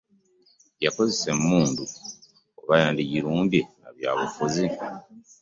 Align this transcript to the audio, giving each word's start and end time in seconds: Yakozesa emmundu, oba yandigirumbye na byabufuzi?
Yakozesa 0.85 1.25
emmundu, 1.35 1.83
oba 2.59 2.73
yandigirumbye 2.81 3.61
na 3.81 3.89
byabufuzi? 3.97 4.65